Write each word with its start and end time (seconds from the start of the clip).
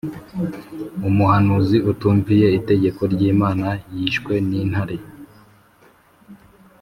Umuhanuzi 1.07 1.77
utumviye 1.91 2.47
itegeko 2.59 3.01
ry’Imana 3.13 3.67
yishwe 3.95 4.33
n’intare 4.47 4.97